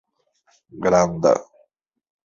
[0.81, 1.33] granda